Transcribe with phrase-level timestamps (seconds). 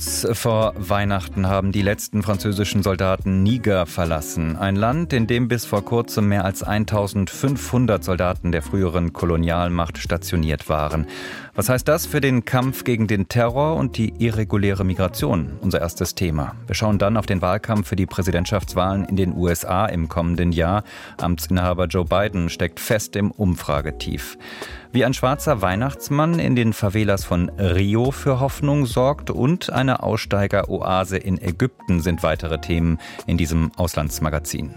[0.00, 4.56] Kurz vor Weihnachten haben die letzten französischen Soldaten Niger verlassen.
[4.56, 10.70] Ein Land, in dem bis vor kurzem mehr als 1500 Soldaten der früheren Kolonialmacht stationiert
[10.70, 11.06] waren.
[11.54, 15.58] Was heißt das für den Kampf gegen den Terror und die irreguläre Migration?
[15.60, 16.54] Unser erstes Thema.
[16.66, 20.82] Wir schauen dann auf den Wahlkampf für die Präsidentschaftswahlen in den USA im kommenden Jahr.
[21.18, 24.38] Amtsinhaber Joe Biden steckt fest im Umfragetief.
[24.92, 31.16] Wie ein schwarzer Weihnachtsmann in den Favelas von Rio für Hoffnung sorgt und eine Aussteigeroase
[31.16, 34.74] in Ägypten sind weitere Themen in diesem Auslandsmagazin.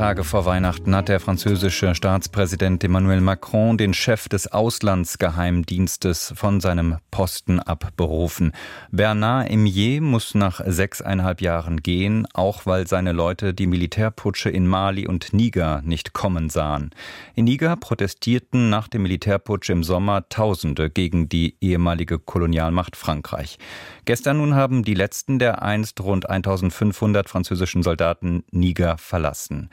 [0.00, 6.96] Tage vor Weihnachten hat der französische Staatspräsident Emmanuel Macron den Chef des Auslandsgeheimdienstes von seinem
[7.10, 8.52] Posten abberufen.
[8.90, 15.06] Bernard Emier muss nach sechseinhalb Jahren gehen, auch weil seine Leute die Militärputsche in Mali
[15.06, 16.92] und Niger nicht kommen sahen.
[17.34, 23.58] In Niger protestierten nach dem Militärputsch im Sommer Tausende gegen die ehemalige Kolonialmacht Frankreich.
[24.06, 29.68] Gestern nun haben die letzten der einst rund 1500 französischen Soldaten Niger verlassen.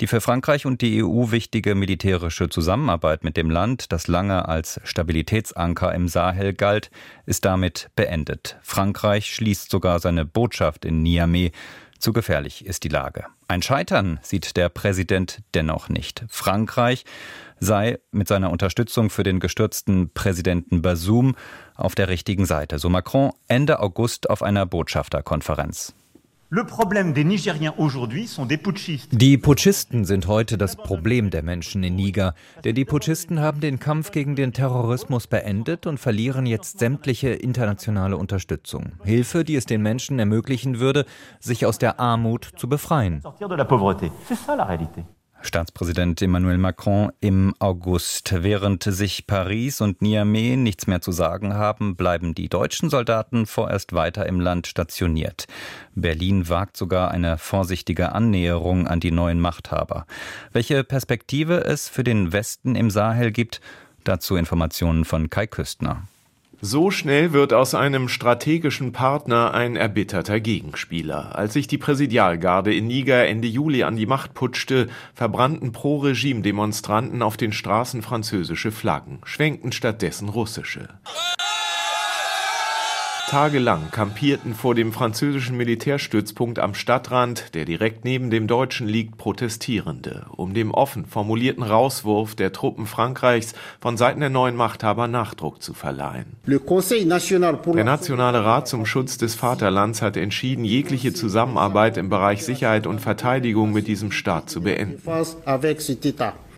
[0.00, 4.80] Die für Frankreich und die EU wichtige militärische Zusammenarbeit mit dem Land, das lange als
[4.84, 6.90] Stabilitätsanker im Sahel galt,
[7.26, 8.58] ist damit beendet.
[8.62, 11.52] Frankreich schließt sogar seine Botschaft in Niamey.
[11.98, 13.26] Zu gefährlich ist die Lage.
[13.46, 16.24] Ein Scheitern sieht der Präsident dennoch nicht.
[16.28, 17.04] Frankreich
[17.58, 21.36] sei mit seiner Unterstützung für den gestürzten Präsidenten Basum
[21.74, 25.94] auf der richtigen Seite, so Macron Ende August auf einer Botschafterkonferenz.
[29.12, 32.34] Die Putschisten sind heute das Problem der Menschen in Niger,
[32.64, 38.16] denn die Putschisten haben den Kampf gegen den Terrorismus beendet und verlieren jetzt sämtliche internationale
[38.16, 38.94] Unterstützung.
[39.04, 41.06] Hilfe, die es den Menschen ermöglichen würde,
[41.38, 43.22] sich aus der Armut zu befreien.
[45.42, 48.32] Staatspräsident Emmanuel Macron im August.
[48.42, 53.94] Während sich Paris und Niamey nichts mehr zu sagen haben, bleiben die deutschen Soldaten vorerst
[53.94, 55.46] weiter im Land stationiert.
[55.94, 60.06] Berlin wagt sogar eine vorsichtige Annäherung an die neuen Machthaber.
[60.52, 63.60] Welche Perspektive es für den Westen im Sahel gibt,
[64.04, 66.02] dazu Informationen von Kai Küstner.
[66.62, 71.34] So schnell wird aus einem strategischen Partner ein erbitterter Gegenspieler.
[71.34, 77.38] Als sich die Präsidialgarde in Niger Ende Juli an die Macht putschte, verbrannten Pro-Regime-Demonstranten auf
[77.38, 80.90] den Straßen französische Flaggen, schwenkten stattdessen russische.
[83.30, 90.26] Tagelang kampierten vor dem französischen Militärstützpunkt am Stadtrand, der direkt neben dem deutschen liegt, Protestierende,
[90.36, 95.74] um dem offen formulierten Rauswurf der Truppen Frankreichs von Seiten der neuen Machthaber Nachdruck zu
[95.74, 96.38] verleihen.
[96.44, 103.00] Der Nationale Rat zum Schutz des Vaterlands hat entschieden, jegliche Zusammenarbeit im Bereich Sicherheit und
[103.00, 105.00] Verteidigung mit diesem Staat zu beenden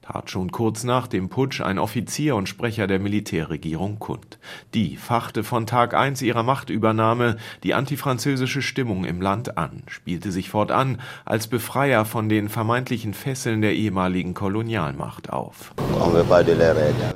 [0.02, 4.38] tat schon kurz nach dem Putsch ein Offizier und Sprecher der Militärregierung kund.
[4.74, 10.50] Die fachte von Tag eins ihrer Machtübernahme die antifranzösische Stimmung im Land an, spielte sich
[10.50, 15.72] fortan als Befreier von den vermeintlichen Fesseln der ehemaligen Kolonialmacht auf.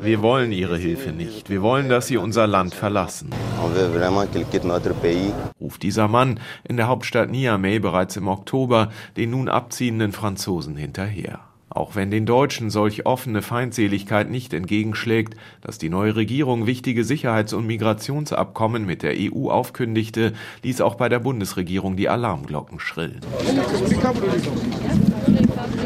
[0.00, 1.50] Wir wollen ihre Hilfe nicht.
[1.50, 3.30] Wir wollen, dass sie unser Land verlassen.
[5.60, 11.40] Ruft dieser Mann in der Hauptstadt Niamey bereits im Oktober den nun abziehenden Franzosen hinterher.
[11.76, 17.52] Auch wenn den Deutschen solch offene Feindseligkeit nicht entgegenschlägt, dass die neue Regierung wichtige Sicherheits-
[17.52, 20.32] und Migrationsabkommen mit der EU aufkündigte,
[20.62, 23.20] ließ auch bei der Bundesregierung die Alarmglocken schrillen.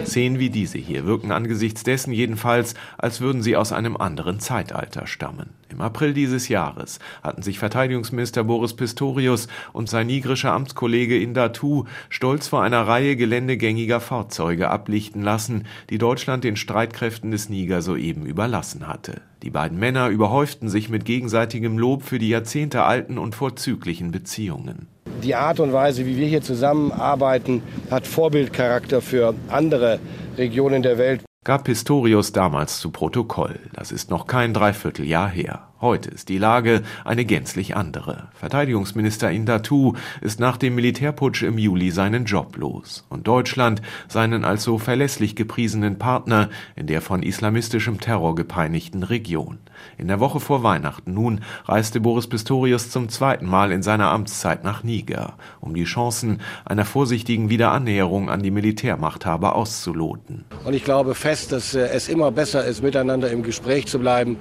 [0.07, 5.07] Szenen wie diese hier wirken angesichts dessen jedenfalls, als würden sie aus einem anderen Zeitalter
[5.07, 5.51] stammen.
[5.69, 12.49] Im April dieses Jahres hatten sich Verteidigungsminister Boris Pistorius und sein nigrischer Amtskollege Indatu stolz
[12.49, 18.87] vor einer Reihe geländegängiger Fahrzeuge ablichten lassen, die Deutschland den Streitkräften des Niger soeben überlassen
[18.89, 19.21] hatte.
[19.43, 24.89] Die beiden Männer überhäuften sich mit gegenseitigem Lob für die jahrzehntealten und vorzüglichen Beziehungen.
[25.23, 29.99] Die Art und Weise, wie wir hier zusammenarbeiten, hat Vorbildcharakter für andere
[30.37, 33.59] Regionen der Welt gab Pistorius damals zu Protokoll.
[33.73, 35.70] Das ist noch kein Dreivierteljahr her.
[35.81, 38.29] Heute ist die Lage eine gänzlich andere.
[38.35, 44.63] Verteidigungsminister Indatu ist nach dem Militärputsch im Juli seinen Job los und Deutschland seinen als
[44.63, 49.59] so verlässlich gepriesenen Partner in der von islamistischem Terror gepeinigten Region.
[49.97, 54.63] In der Woche vor Weihnachten nun reiste Boris Pistorius zum zweiten Mal in seiner Amtszeit
[54.65, 60.45] nach Niger, um die Chancen einer vorsichtigen Wiederannäherung an die Militärmachthaber auszuloten.
[60.67, 64.37] Und ich glaube fest, dass äh, es immer besser ist, miteinander im Gespräch zu bleiben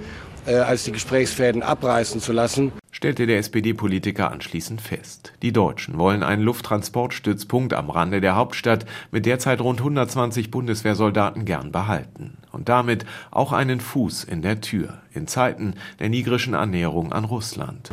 [0.45, 5.31] als die Gesprächsfäden abreißen zu lassen stellte der SPD-Politiker anschließend fest.
[5.41, 11.71] Die Deutschen wollen einen Lufttransportstützpunkt am Rande der Hauptstadt mit derzeit rund 120 Bundeswehrsoldaten gern
[11.71, 17.23] behalten und damit auch einen Fuß in der Tür in Zeiten der nigrischen Annäherung an
[17.23, 17.89] Russland.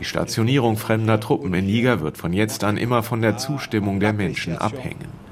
[0.00, 4.12] Die Stationierung fremder Truppen in Niger wird von jetzt an immer von der Zustimmung der
[4.12, 5.29] Menschen abhängen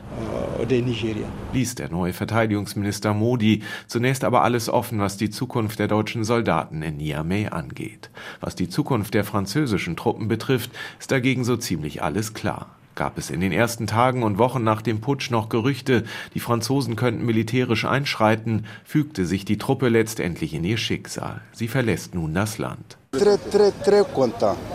[0.64, 1.26] de Nigeria.
[1.52, 6.82] Ließ der neue Verteidigungsminister Modi zunächst aber alles offen, was die Zukunft der deutschen Soldaten
[6.82, 8.10] in Niamey angeht.
[8.40, 12.69] Was die Zukunft der französischen Truppen betrifft, ist dagegen so ziemlich alles klar
[12.99, 16.02] gab es in den ersten Tagen und Wochen nach dem Putsch noch Gerüchte,
[16.34, 21.40] die Franzosen könnten militärisch einschreiten, fügte sich die Truppe letztendlich in ihr Schicksal.
[21.52, 22.98] Sie verlässt nun das Land.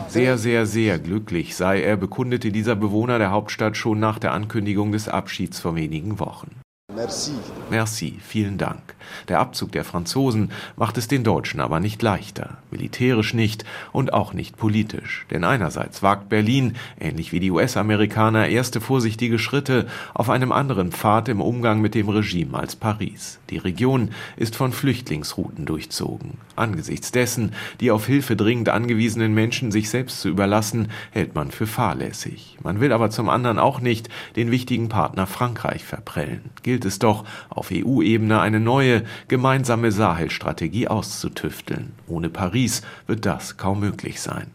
[0.07, 4.91] Sehr, sehr, sehr glücklich sei er, bekundete dieser Bewohner der Hauptstadt schon nach der Ankündigung
[4.91, 6.62] des Abschieds vor wenigen Wochen.
[6.95, 7.31] Merci.
[7.69, 8.93] Merci, vielen Dank.
[9.27, 14.33] Der Abzug der Franzosen macht es den Deutschen aber nicht leichter, militärisch nicht und auch
[14.33, 15.25] nicht politisch.
[15.31, 21.29] Denn einerseits wagt Berlin, ähnlich wie die US-Amerikaner, erste vorsichtige Schritte auf einem anderen Pfad
[21.29, 23.39] im Umgang mit dem Regime als Paris.
[23.49, 26.37] Die Region ist von Flüchtlingsrouten durchzogen.
[26.55, 31.67] Angesichts dessen, die auf Hilfe dringend angewiesenen Menschen sich selbst zu überlassen, hält man für
[31.67, 32.57] fahrlässig.
[32.63, 36.51] Man will aber zum anderen auch nicht den wichtigen Partner Frankreich verprellen.
[36.61, 41.93] Gilt es doch, auf EU-Ebene eine neue, gemeinsame Sahel-Strategie auszutüfteln.
[42.07, 44.51] Ohne Paris wird das kaum möglich sein.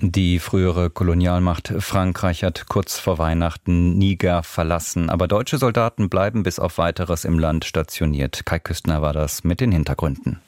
[0.00, 6.60] Die frühere Kolonialmacht Frankreich hat kurz vor Weihnachten Niger verlassen, aber deutsche Soldaten bleiben bis
[6.60, 8.46] auf weiteres im Land stationiert.
[8.46, 10.40] Kai Küstner war das mit den Hintergründen.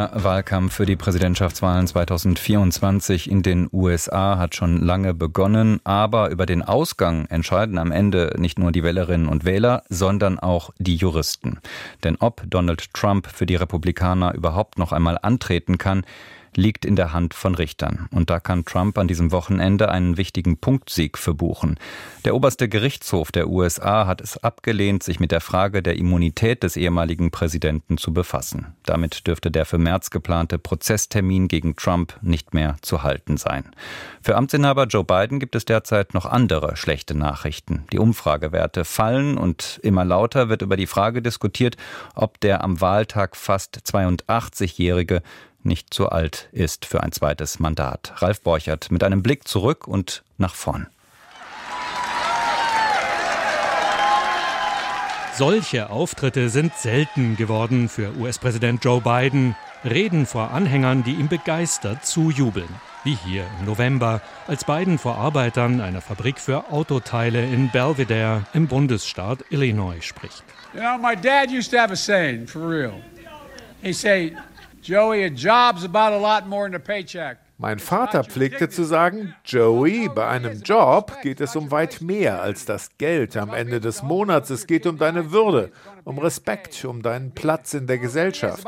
[0.00, 6.46] Der Wahlkampf für die Präsidentschaftswahlen 2024 in den USA hat schon lange begonnen, aber über
[6.46, 11.58] den Ausgang entscheiden am Ende nicht nur die Wählerinnen und Wähler, sondern auch die Juristen.
[12.02, 16.06] Denn ob Donald Trump für die Republikaner überhaupt noch einmal antreten kann,
[16.54, 18.08] liegt in der Hand von Richtern.
[18.10, 21.78] Und da kann Trump an diesem Wochenende einen wichtigen Punktsieg verbuchen.
[22.24, 26.76] Der oberste Gerichtshof der USA hat es abgelehnt, sich mit der Frage der Immunität des
[26.76, 28.74] ehemaligen Präsidenten zu befassen.
[28.84, 33.64] Damit dürfte der für März geplante Prozesstermin gegen Trump nicht mehr zu halten sein.
[34.22, 37.84] Für Amtsinhaber Joe Biden gibt es derzeit noch andere schlechte Nachrichten.
[37.92, 41.76] Die Umfragewerte fallen und immer lauter wird über die Frage diskutiert,
[42.14, 45.22] ob der am Wahltag fast 82-Jährige
[45.62, 48.12] nicht zu alt ist für ein zweites Mandat.
[48.16, 50.86] Ralf Borchert mit einem Blick zurück und nach vorn.
[55.36, 59.56] Solche Auftritte sind selten geworden für US-Präsident Joe Biden.
[59.84, 62.68] Reden vor Anhängern, die ihm begeistert zujubeln.
[63.04, 68.66] Wie hier im November, als Biden vor Arbeitern einer Fabrik für Autoteile in Belvedere im
[68.66, 70.44] Bundesstaat Illinois spricht.
[70.74, 73.00] You know, my dad used to have a saying, for real.
[73.82, 74.36] He say,
[74.82, 77.38] Joey, a job's about a lot more than a paycheck.
[77.58, 82.64] Mein Vater pflegte zu sagen, Joey, bei einem Job geht es um weit mehr als
[82.64, 84.48] das Geld am Ende des Monats.
[84.48, 85.70] Es geht um deine Würde,
[86.04, 88.64] um Respekt, um deinen Platz in der Gesellschaft.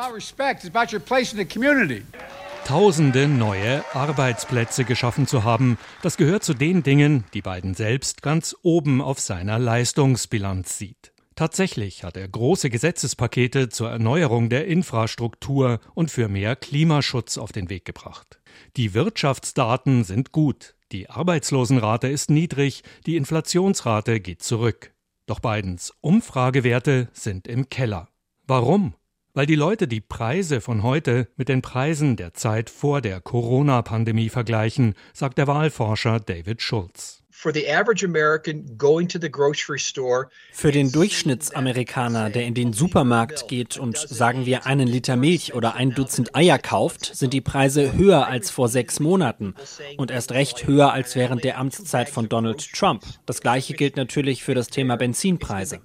[2.67, 8.55] Tausende neue Arbeitsplätze geschaffen zu haben, das gehört zu den Dingen, die Biden selbst ganz
[8.63, 11.13] oben auf seiner Leistungsbilanz sieht.
[11.43, 17.69] Tatsächlich hat er große Gesetzespakete zur Erneuerung der Infrastruktur und für mehr Klimaschutz auf den
[17.69, 18.41] Weg gebracht.
[18.77, 24.95] Die Wirtschaftsdaten sind gut, die Arbeitslosenrate ist niedrig, die Inflationsrate geht zurück.
[25.27, 28.07] Doch Bidens Umfragewerte sind im Keller.
[28.47, 28.95] Warum?
[29.35, 34.29] Weil die Leute die Preise von heute mit den Preisen der Zeit vor der Corona-Pandemie
[34.29, 37.22] vergleichen, sagt der Wahlforscher David Schulz.
[40.53, 45.75] Für den Durchschnittsamerikaner, der in den Supermarkt geht und sagen wir einen Liter Milch oder
[45.75, 49.57] ein Dutzend Eier kauft, sind die Preise höher als vor sechs Monaten
[49.97, 53.03] und erst recht höher als während der Amtszeit von Donald Trump.
[53.27, 55.81] Das gleiche gilt natürlich für das Thema Benzinpreise.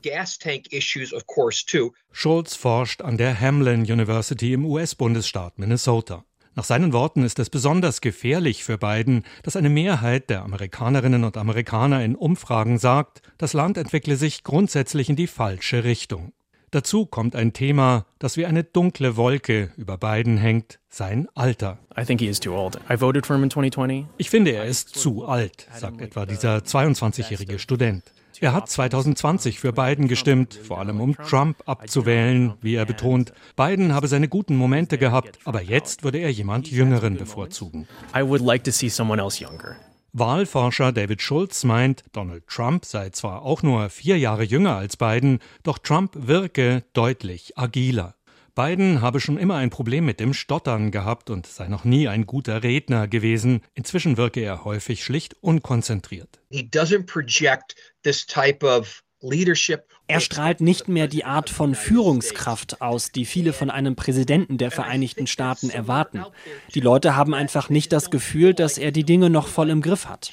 [2.11, 6.23] Schulz forscht an der Hamlin University im US-Bundesstaat Minnesota.
[6.57, 11.37] Nach seinen Worten ist es besonders gefährlich für Biden, dass eine Mehrheit der Amerikanerinnen und
[11.37, 16.33] Amerikaner in Umfragen sagt, das Land entwickle sich grundsätzlich in die falsche Richtung.
[16.71, 21.77] Dazu kommt ein Thema, das wie eine dunkle Wolke über Biden hängt, sein Alter.
[24.17, 28.03] Ich finde, er ist zu alt, sagt etwa dieser 22-jährige Student.
[28.39, 33.33] Er hat 2020 für Biden gestimmt, vor allem um Trump abzuwählen, wie er betont.
[33.55, 37.87] Biden habe seine guten Momente gehabt, aber jetzt würde er jemand Jüngeren bevorzugen.
[40.13, 45.39] Wahlforscher David Schulz meint, Donald Trump sei zwar auch nur vier Jahre jünger als Biden,
[45.63, 48.15] doch Trump wirke deutlich agiler.
[48.57, 52.25] Biden habe schon immer ein Problem mit dem Stottern gehabt und sei noch nie ein
[52.25, 53.61] guter Redner gewesen.
[53.75, 56.39] Inzwischen wirke er häufig schlicht unkonzentriert.
[60.07, 64.71] Er strahlt nicht mehr die Art von Führungskraft aus, die viele von einem Präsidenten der
[64.71, 66.23] Vereinigten Staaten erwarten.
[66.73, 70.07] Die Leute haben einfach nicht das Gefühl, dass er die Dinge noch voll im Griff
[70.07, 70.31] hat.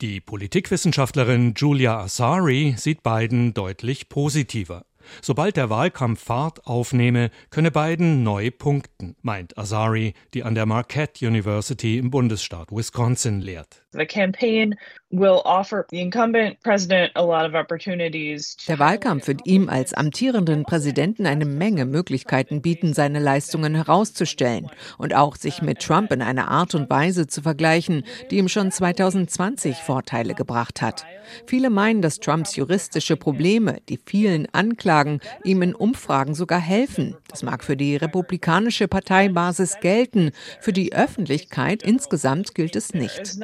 [0.00, 4.84] Die Politikwissenschaftlerin Julia Asari sieht Biden deutlich positiver.
[5.22, 11.26] Sobald der Wahlkampf Fahrt aufnehme, könne Biden neu punkten, meint Azari, die an der Marquette
[11.26, 13.83] University im Bundesstaat Wisconsin lehrt.
[13.96, 14.74] The campaign
[15.10, 18.56] will offer the incumbent president a lot of opportunities.
[18.66, 25.14] Der Wahlkampf wird ihm als amtierenden Präsidenten eine Menge Möglichkeiten bieten, seine Leistungen herauszustellen und
[25.14, 29.76] auch sich mit Trump in einer Art und Weise zu vergleichen, die ihm schon 2020
[29.76, 31.06] Vorteile gebracht hat.
[31.46, 37.16] Viele meinen, dass Trumps juristische Probleme, die vielen Anklagen, ihm in Umfragen sogar helfen.
[37.28, 43.38] Das mag für die republikanische Parteibasis gelten, für die Öffentlichkeit insgesamt gilt es nicht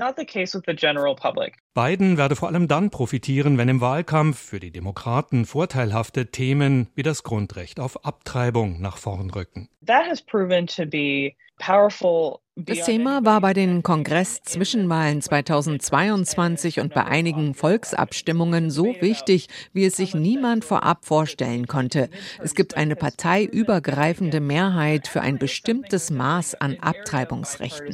[1.75, 7.03] Biden werde vor allem dann profitieren, wenn im Wahlkampf für die Demokraten vorteilhafte Themen wie
[7.03, 9.69] das Grundrecht auf Abtreibung nach vorn rücken.
[9.87, 17.05] That has proven to be powerful das Thema war bei den Kongress-Zwischenwahlen 2022 und bei
[17.05, 22.11] einigen Volksabstimmungen so wichtig, wie es sich niemand vorab vorstellen konnte.
[22.43, 27.93] Es gibt eine parteiübergreifende Mehrheit für ein bestimmtes Maß an Abtreibungsrechten.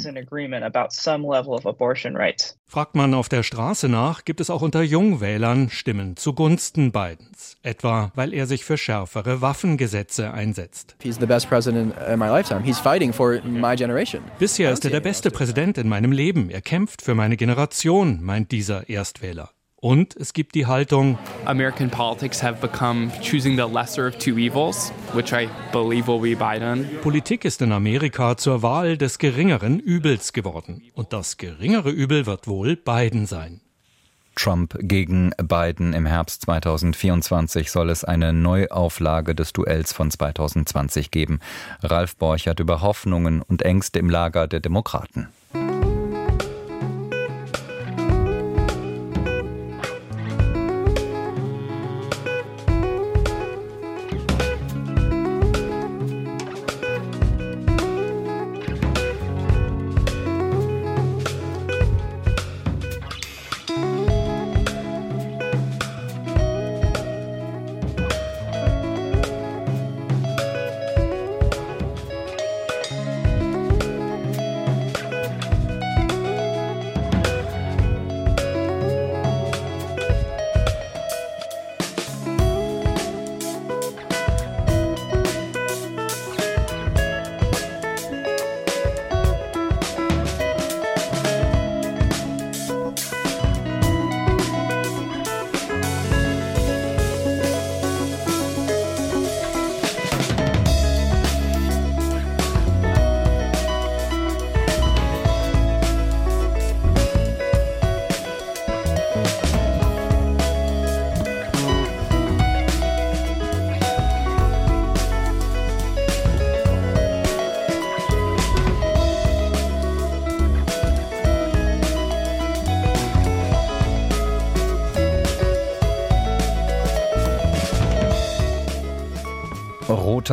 [2.68, 7.56] Fragt man auf der Straße nach, gibt es auch unter Jungwählern Stimmen zugunsten Bidens.
[7.62, 10.96] Etwa, weil er sich für schärfere Waffengesetze einsetzt.
[11.00, 12.62] He's the best president in my lifetime.
[12.64, 14.23] He's fighting for my generation.
[14.40, 16.48] Bis Bisher ist er der beste Präsident in meinem Leben.
[16.48, 19.50] Er kämpft für meine Generation, meint dieser Erstwähler.
[19.75, 24.94] Und es gibt die Haltung, American politics have become choosing the lesser of two evils,
[25.12, 26.88] which I believe will be Biden.
[27.02, 30.82] Politik ist in Amerika zur Wahl des geringeren Übels geworden.
[30.94, 33.60] Und das geringere Übel wird wohl Biden sein.
[34.37, 41.40] Trump gegen Biden im Herbst 2024 soll es eine Neuauflage des Duells von 2020 geben.
[41.83, 45.28] Ralf Borchert über Hoffnungen und Ängste im Lager der Demokraten.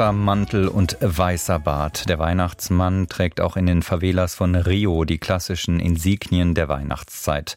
[0.04, 2.10] Roter Mantel und weißer Bart.
[2.10, 7.56] Der Weihnachtsmann trägt auch in den Favelas von Rio die klassischen Insignien der Weihnachtszeit.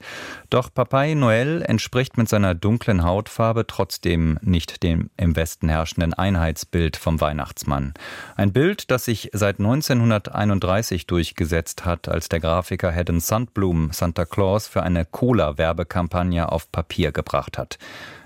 [0.49, 6.97] Doch Papai Noel entspricht mit seiner dunklen Hautfarbe trotzdem nicht dem im Westen herrschenden Einheitsbild
[6.97, 7.95] vom Weihnachtsmann.
[8.37, 14.69] Ein Bild, das sich seit 1931 durchgesetzt hat, als der Grafiker Haddon Sandblum Santa Claus
[14.69, 17.81] für eine Cola-Werbekampagne auf Papier gebracht hat.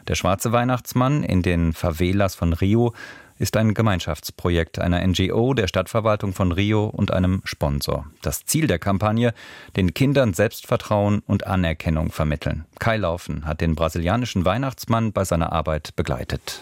[0.08, 2.92] Der schwarze Weihnachtsmann in den Favelas von Rio
[3.40, 8.06] ist ein Gemeinschaftsprojekt einer NGO, der Stadtverwaltung von Rio und einem Sponsor.
[8.20, 9.32] Das Ziel der Kampagne,
[9.76, 12.66] den Kindern Selbstvertrauen und Anerkennung vermitteln.
[12.78, 16.60] Kai Laufen hat den brasilianischen Weihnachtsmann bei seiner Arbeit begleitet.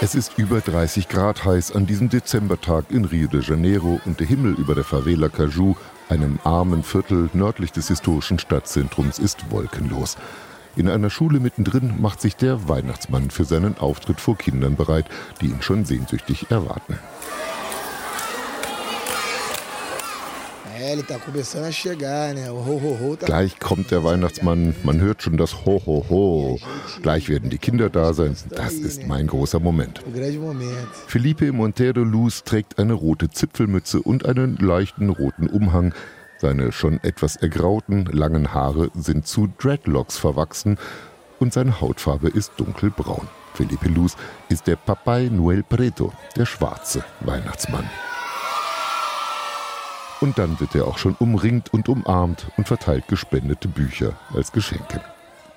[0.00, 4.26] Es ist über 30 Grad heiß an diesem Dezembertag in Rio de Janeiro und der
[4.26, 5.76] Himmel über der Favela Caju,
[6.08, 10.16] einem armen Viertel nördlich des historischen Stadtzentrums, ist wolkenlos.
[10.74, 15.04] In einer Schule mittendrin macht sich der Weihnachtsmann für seinen Auftritt vor Kindern bereit,
[15.40, 16.98] die ihn schon sehnsüchtig erwarten.
[23.24, 26.58] Gleich kommt der Weihnachtsmann, man hört schon das Ho Ho Ho.
[27.02, 28.34] Gleich werden die Kinder da sein.
[28.50, 30.02] Das ist mein großer Moment.
[31.06, 35.94] Felipe Montero Luz trägt eine rote Zipfelmütze und einen leichten roten Umhang.
[36.42, 40.76] Seine schon etwas ergrauten, langen Haare sind zu Dreadlocks verwachsen
[41.38, 43.28] und seine Hautfarbe ist dunkelbraun.
[43.54, 44.16] Felipe Luz
[44.48, 47.88] ist der Papai Noel Preto, der schwarze Weihnachtsmann.
[50.20, 55.00] Und dann wird er auch schon umringt und umarmt und verteilt gespendete Bücher als Geschenke.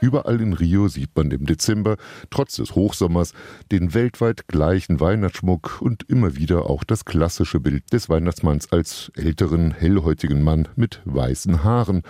[0.05, 1.97] Überall in Rio sieht man im Dezember,
[2.29, 3.33] trotz des Hochsommers,
[3.71, 9.71] den weltweit gleichen Weihnachtsschmuck und immer wieder auch das klassische Bild des Weihnachtsmanns als älteren,
[9.71, 12.03] hellhäutigen Mann mit weißen Haaren.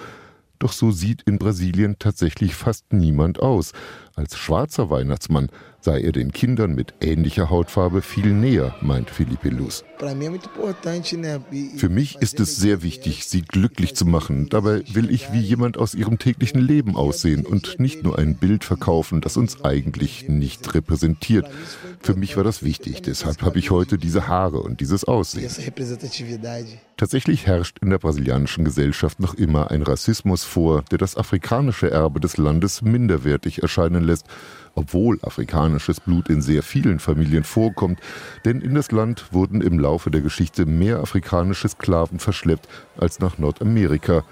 [0.60, 3.72] Doch so sieht in Brasilien tatsächlich fast niemand aus.
[4.18, 5.50] Als schwarzer Weihnachtsmann
[5.82, 9.84] sei er den Kindern mit ähnlicher Hautfarbe viel näher, meint Felipe Luz.
[11.78, 14.48] Für mich ist es sehr wichtig, sie glücklich zu machen.
[14.50, 18.64] Dabei will ich wie jemand aus ihrem täglichen Leben aussehen und nicht nur ein Bild
[18.64, 21.48] verkaufen, das uns eigentlich nicht repräsentiert.
[22.00, 25.52] Für mich war das wichtig, deshalb habe ich heute diese Haare und dieses Aussehen.
[26.98, 32.22] Tatsächlich herrscht in der brasilianischen Gesellschaft noch immer ein Rassismus vor, der das afrikanische Erbe
[32.22, 34.28] des Landes minderwertig erscheinen lässt,
[34.76, 38.00] obwohl afrikanisches Blut in sehr vielen Familien vorkommt,
[38.46, 43.38] denn in das Land wurden im Laufe der Geschichte mehr afrikanische Sklaven verschleppt als nach
[43.38, 44.24] Nordamerika.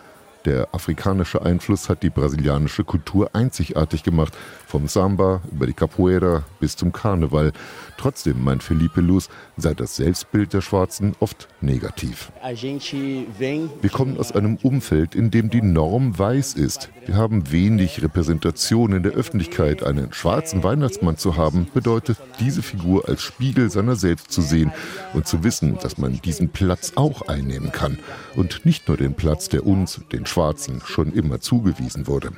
[0.46, 4.34] Der afrikanische Einfluss hat die brasilianische Kultur einzigartig gemacht,
[4.68, 7.54] vom Samba über die Capoeira bis zum Karneval.
[7.98, 12.32] Trotzdem, meint Felipe Luz, sei das Selbstbild der Schwarzen oft negativ.
[12.42, 16.90] Wir kommen aus einem Umfeld, in dem die Norm weiß ist.
[17.06, 19.84] Wir haben wenig Repräsentation in der Öffentlichkeit.
[19.84, 24.74] Einen schwarzen Weihnachtsmann zu haben, bedeutet, diese Figur als Spiegel seiner selbst zu sehen
[25.14, 28.00] und zu wissen, dass man diesen Platz auch einnehmen kann.
[28.36, 32.32] Und nicht nur den Platz, der uns, den Schwarzen schon immer zugewiesen wurde.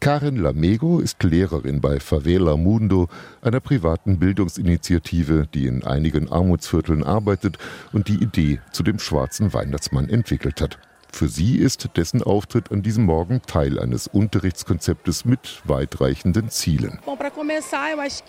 [0.00, 3.08] Karin Lamego ist Lehrerin bei Favela Mundo,
[3.42, 7.58] einer privaten Bildungsinitiative, die in einigen Armutsvierteln arbeitet
[7.92, 10.78] und die Idee zu dem schwarzen Weihnachtsmann entwickelt hat.
[11.14, 16.98] Für sie ist dessen Auftritt an diesem Morgen Teil eines Unterrichtskonzeptes mit weitreichenden Zielen.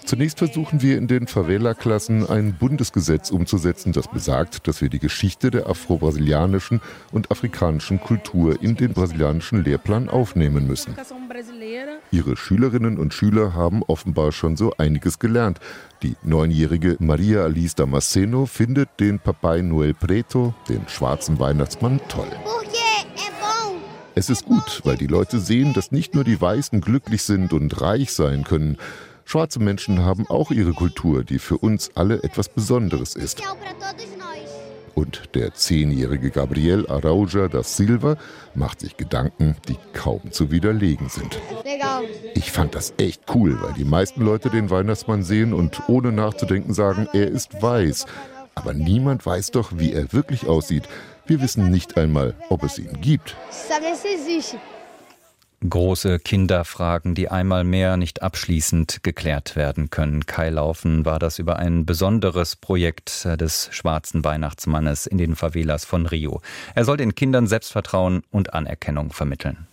[0.05, 5.49] Zunächst versuchen wir in den Favela-Klassen ein Bundesgesetz umzusetzen, das besagt, dass wir die Geschichte
[5.49, 10.93] der afro-brasilianischen und afrikanischen Kultur in den brasilianischen Lehrplan aufnehmen müssen.
[12.11, 15.59] Ihre Schülerinnen und Schüler haben offenbar schon so einiges gelernt.
[16.03, 22.27] Die neunjährige Maria Alice Damasceno findet den Papai Noel Preto, den schwarzen Weihnachtsmann, toll.
[24.15, 27.81] Es ist gut, weil die Leute sehen, dass nicht nur die Weißen glücklich sind und
[27.81, 28.77] reich sein können.
[29.25, 33.41] Schwarze Menschen haben auch ihre Kultur, die für uns alle etwas Besonderes ist.
[34.93, 38.17] Und der zehnjährige Gabriel Arauja da Silva
[38.53, 41.39] macht sich Gedanken, die kaum zu widerlegen sind.
[42.35, 46.75] Ich fand das echt cool, weil die meisten Leute den Weihnachtsmann sehen und ohne nachzudenken
[46.75, 48.05] sagen, er ist weiß.
[48.53, 50.87] Aber niemand weiß doch, wie er wirklich aussieht.
[51.25, 53.35] Wir wissen nicht einmal, ob es ihn gibt.
[55.67, 60.25] Große Kinderfragen, die einmal mehr nicht abschließend geklärt werden können.
[60.25, 66.05] Kai Laufen war das über ein besonderes Projekt des schwarzen Weihnachtsmannes in den Favelas von
[66.05, 66.41] Rio.
[66.75, 69.67] Er soll den Kindern Selbstvertrauen und Anerkennung vermitteln.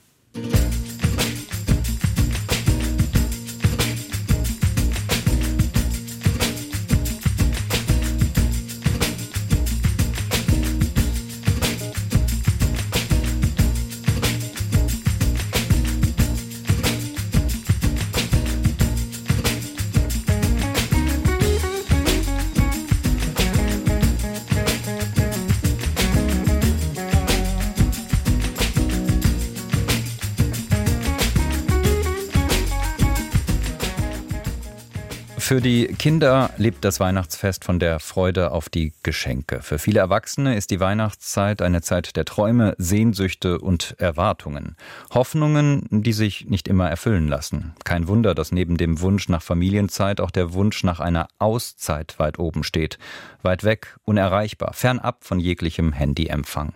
[35.51, 39.63] Für die Kinder lebt das Weihnachtsfest von der Freude auf die Geschenke.
[39.63, 44.77] Für viele Erwachsene ist die Weihnachtszeit eine Zeit der Träume, Sehnsüchte und Erwartungen.
[45.13, 47.75] Hoffnungen, die sich nicht immer erfüllen lassen.
[47.83, 52.39] Kein Wunder, dass neben dem Wunsch nach Familienzeit auch der Wunsch nach einer Auszeit weit
[52.39, 53.01] oben steht.
[53.43, 56.75] Weit weg, unerreichbar, fernab von jeglichem Handyempfang.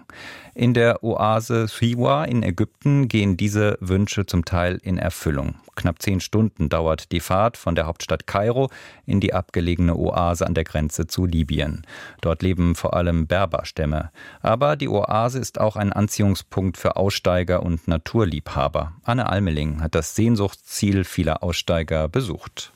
[0.57, 5.57] In der Oase Siwa in Ägypten gehen diese Wünsche zum Teil in Erfüllung.
[5.75, 8.71] Knapp zehn Stunden dauert die Fahrt von der Hauptstadt Kairo
[9.05, 11.85] in die abgelegene Oase an der Grenze zu Libyen.
[12.21, 14.11] Dort leben vor allem Berberstämme.
[14.43, 18.93] Aber die Oase ist auch ein Anziehungspunkt für Aussteiger und Naturliebhaber.
[19.03, 22.73] Anne Almeling hat das Sehnsuchtsziel vieler Aussteiger besucht.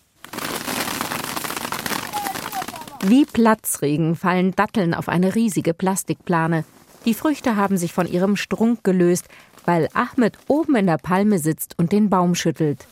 [3.05, 6.65] Wie Platzregen fallen Datteln auf eine riesige Plastikplane.
[7.05, 9.27] Die Früchte haben sich von ihrem Strunk gelöst,
[9.65, 12.87] weil Ahmed oben in der Palme sitzt und den Baum schüttelt.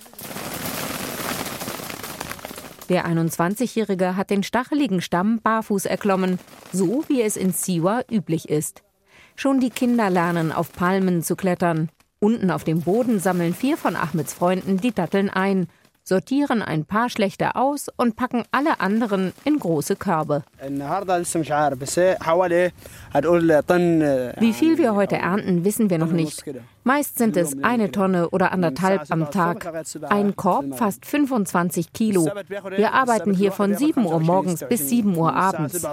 [2.89, 6.39] Der 21-Jährige hat den stacheligen Stamm barfuß erklommen,
[6.73, 8.83] so wie es in Siwa üblich ist.
[9.35, 11.91] Schon die Kinder lernen, auf Palmen zu klettern.
[12.21, 15.67] Unten auf dem Boden sammeln vier von Ahmeds Freunden die Datteln ein
[16.09, 20.45] sortieren ein paar schlechte aus und packen alle anderen in große Körbe.
[24.39, 26.45] Wie viel wir heute ernten, wissen wir noch nicht.
[26.85, 29.67] Meist sind es eine Tonne oder anderthalb am Tag.
[30.09, 32.27] Ein Korb fast 25 Kilo.
[32.77, 35.85] Wir arbeiten hier von 7 Uhr morgens bis 7 Uhr abends.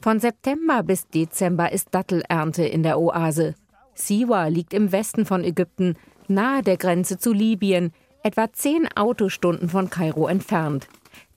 [0.00, 3.54] Von September bis Dezember ist Dattelernte in der Oase.
[3.94, 5.94] Siwa liegt im Westen von Ägypten,
[6.28, 7.92] nahe der Grenze zu Libyen
[8.26, 10.88] etwa zehn Autostunden von Kairo entfernt.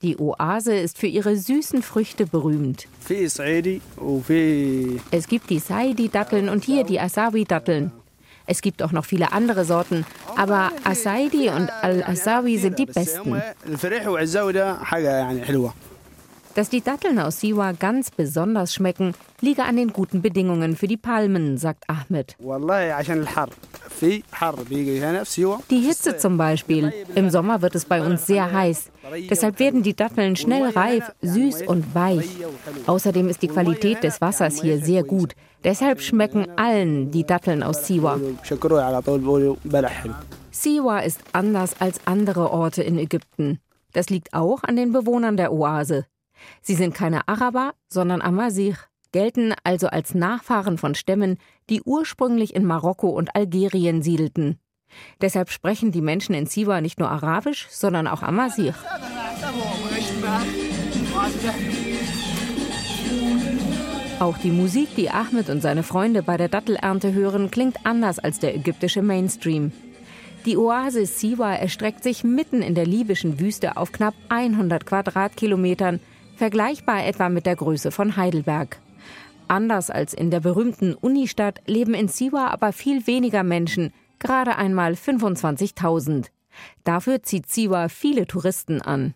[0.02, 2.88] Die Oase ist für ihre süßen Früchte berühmt.
[5.12, 7.92] Es gibt die Saidi-Datteln und hier die Asawi-Datteln.
[8.46, 10.04] Es gibt auch noch viele andere Sorten,
[10.36, 13.40] aber Asaidi und Al-Asawi sind die besten.
[16.54, 20.96] Dass die Datteln aus Siwa ganz besonders schmecken, liege an den guten Bedingungen für die
[20.96, 22.36] Palmen, sagt Ahmed.
[25.70, 26.92] Die Hitze zum Beispiel.
[27.14, 28.90] Im Sommer wird es bei uns sehr heiß.
[29.28, 32.28] Deshalb werden die Datteln schnell reif, süß und weich.
[32.86, 35.34] Außerdem ist die Qualität des Wassers hier sehr gut.
[35.62, 38.18] Deshalb schmecken allen die Datteln aus Siwa.
[40.50, 43.60] Siwa ist anders als andere Orte in Ägypten.
[43.92, 46.06] Das liegt auch an den Bewohnern der Oase.
[46.62, 52.64] Sie sind keine Araber, sondern Amazigh, gelten also als Nachfahren von Stämmen, die ursprünglich in
[52.64, 54.58] Marokko und Algerien siedelten.
[55.20, 58.74] Deshalb sprechen die Menschen in Siwa nicht nur Arabisch, sondern auch Amazigh.
[64.18, 68.38] Auch die Musik, die Ahmed und seine Freunde bei der Dattelernte hören, klingt anders als
[68.38, 69.72] der ägyptische Mainstream.
[70.46, 76.00] Die Oase Siwa erstreckt sich mitten in der libyschen Wüste auf knapp 100 Quadratkilometern,
[76.40, 78.78] vergleichbar etwa mit der Größe von Heidelberg.
[79.46, 84.94] Anders als in der berühmten Unistadt leben in Siwa aber viel weniger Menschen, gerade einmal
[84.94, 86.28] 25.000.
[86.82, 89.12] Dafür zieht Siwa viele Touristen an.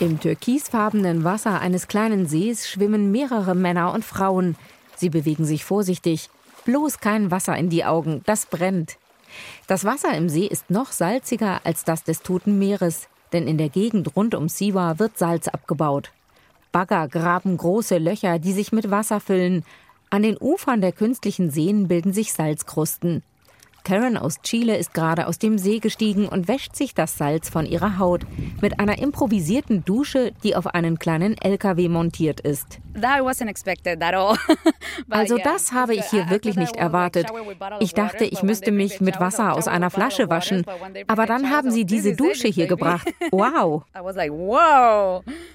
[0.00, 4.54] Im türkisfarbenen Wasser eines kleinen Sees schwimmen mehrere Männer und Frauen.
[4.96, 6.28] Sie bewegen sich vorsichtig.
[6.66, 8.98] Bloß kein Wasser in die Augen, das brennt.
[9.66, 13.68] Das Wasser im See ist noch salziger als das des Toten Meeres, denn in der
[13.68, 16.10] Gegend rund um Siwa wird Salz abgebaut.
[16.72, 19.64] Bagger graben große Löcher, die sich mit Wasser füllen.
[20.10, 23.22] An den Ufern der künstlichen Seen bilden sich Salzkrusten.
[23.84, 27.66] Karen aus Chile ist gerade aus dem See gestiegen und wäscht sich das Salz von
[27.66, 28.22] ihrer Haut
[28.60, 32.78] mit einer improvisierten Dusche, die auf einen kleinen LKW montiert ist.
[35.08, 37.26] Also das habe ich hier wirklich nicht erwartet.
[37.80, 40.64] Ich dachte, ich müsste mich mit Wasser aus einer Flasche waschen,
[41.06, 43.08] aber dann haben sie diese Dusche hier gebracht.
[43.32, 43.84] Wow.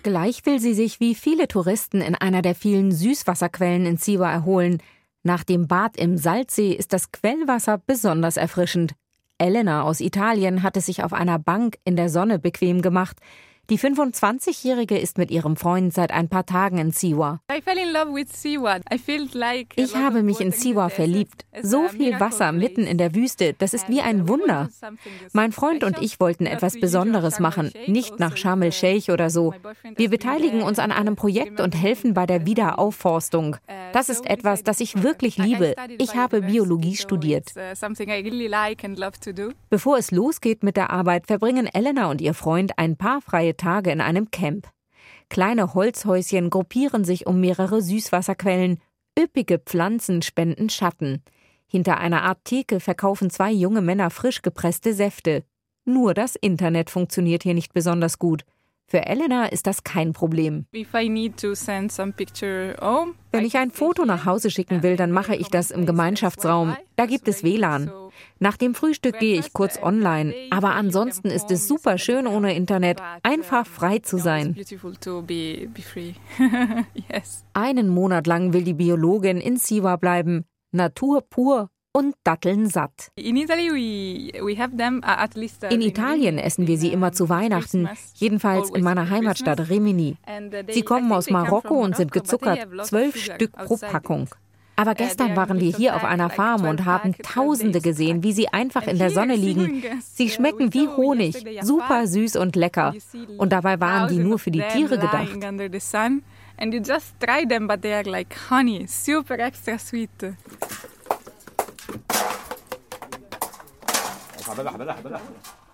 [0.03, 4.81] Gleich will sie sich wie viele Touristen in einer der vielen Süßwasserquellen in Siwa erholen.
[5.25, 8.93] Nach dem Bad im Salzsee ist das Quellwasser besonders erfrischend.
[9.39, 13.17] Elena aus Italien hat es sich auf einer Bank in der Sonne bequem gemacht.
[13.71, 17.39] Die 25-Jährige ist mit ihrem Freund seit ein paar Tagen in Siwa.
[19.75, 21.45] Ich habe mich in Siwa verliebt.
[21.63, 24.69] So viel Wasser mitten in der Wüste, das ist wie ein Wunder.
[25.34, 29.56] Mein Freund und ich wollten etwas Besonderes machen, nicht nach Sharm el-Sheikh oder so.
[29.95, 33.58] Wir beteiligen uns an einem Projekt und helfen bei der Wiederaufforstung.
[33.93, 35.73] Das ist etwas, das ich wirklich liebe.
[35.97, 37.51] Ich habe Biologie studiert.
[39.71, 43.91] Bevor es losgeht mit der Arbeit, verbringen Elena und ihr Freund ein paar freie Tage
[43.91, 44.69] in einem Camp.
[45.29, 48.79] Kleine Holzhäuschen gruppieren sich um mehrere Süßwasserquellen.
[49.17, 51.23] Üppige Pflanzen spenden Schatten.
[51.67, 55.43] Hinter einer Art Theke verkaufen zwei junge Männer frisch gepresste Säfte.
[55.85, 58.45] Nur das Internet funktioniert hier nicht besonders gut.
[58.87, 60.67] Für Elena ist das kein Problem.
[60.71, 61.15] Wenn
[63.45, 66.77] ich ein Foto nach Hause schicken will, dann mache ich das im Gemeinschaftsraum.
[66.95, 67.91] Da gibt es WLAN.
[68.39, 73.01] Nach dem Frühstück gehe ich kurz online, aber ansonsten ist es super schön ohne Internet,
[73.23, 74.55] einfach frei zu sein.
[77.53, 80.45] Einen Monat lang will die Biologin in Siwa bleiben.
[80.71, 83.10] Natur pur und Datteln satt.
[83.17, 83.38] Uh, in
[85.81, 90.17] Italien essen wir sie immer zu Weihnachten, jedenfalls in meiner Heimatstadt Rimini.
[90.27, 94.27] Uh, sie kommen aus Marokko und sind gezuckert, zwölf Stück pro Packung.
[94.75, 98.88] Aber gestern waren wir hier auf einer Farm und haben Tausende gesehen, wie sie einfach
[98.88, 99.81] in der Sonne liegen.
[100.01, 102.93] Sie schmecken wie Honig, super süß und lecker.
[103.38, 105.29] Und dabei waren die nur für die Tiere gedacht.
[106.58, 110.10] And you just try them, but they are like honey, super extra sweet.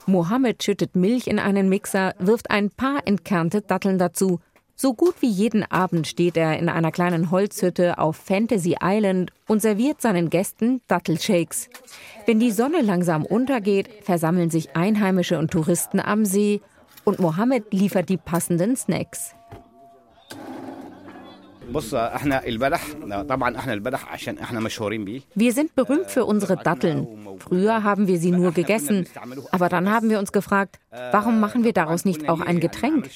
[0.06, 4.40] Mohammed schüttet Milch in einen Mixer, wirft ein paar entkernte Datteln dazu
[4.82, 9.62] so gut wie jeden Abend steht er in einer kleinen Holzhütte auf Fantasy Island und
[9.62, 11.70] serviert seinen Gästen Dattelshakes.
[12.26, 16.62] Wenn die Sonne langsam untergeht, versammeln sich Einheimische und Touristen am See
[17.04, 19.36] und Mohammed liefert die passenden Snacks.
[25.36, 27.08] Wir sind berühmt für unsere Datteln.
[27.40, 29.08] Früher haben wir sie nur gegessen,
[29.52, 33.10] aber dann haben wir uns gefragt, warum machen wir daraus nicht auch ein Getränk?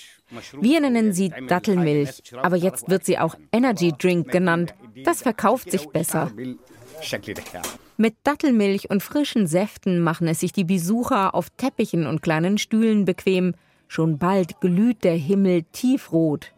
[0.60, 4.74] Wir nennen sie Dattelmilch, aber jetzt wird sie auch Energy Drink genannt.
[5.04, 6.32] Das verkauft sich besser.
[7.98, 13.06] Mit Dattelmilch und frischen Säften machen es sich die Besucher auf Teppichen und kleinen Stühlen
[13.06, 13.54] bequem.
[13.88, 16.55] Schon bald glüht der Himmel tiefrot.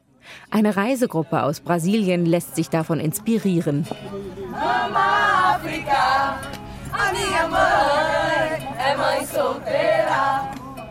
[0.49, 3.87] Eine Reisegruppe aus Brasilien lässt sich davon inspirieren.
[4.51, 6.39] Mama Africa,
[6.91, 9.17] amiga mãe, é mãe.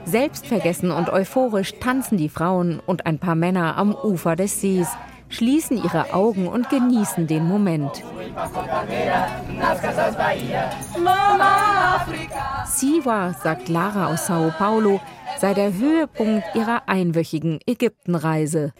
[0.06, 4.88] Selbstvergessen und euphorisch tanzen die Frauen und ein paar Männer am Ufer des Sees,
[5.28, 8.02] schließen ihre Augen und genießen den Moment.
[12.66, 15.00] Siwa, sagt Lara aus Sao Paulo,
[15.38, 18.72] sei der Höhepunkt ihrer einwöchigen Ägyptenreise.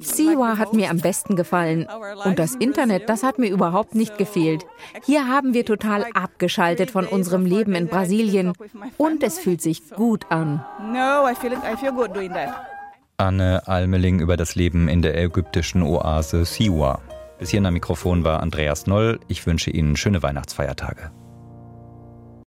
[0.00, 1.86] Siwa hat mir am besten gefallen.
[2.24, 4.66] Und das Internet, das hat mir überhaupt nicht gefehlt.
[5.04, 8.52] Hier haben wir total abgeschaltet von unserem Leben in Brasilien.
[8.96, 10.64] Und es fühlt sich gut an.
[13.18, 17.00] Anne Almeling über das Leben in der ägyptischen Oase Siwa.
[17.38, 19.20] Bis hierhin am Mikrofon war Andreas Noll.
[19.28, 21.10] Ich wünsche Ihnen schöne Weihnachtsfeiertage.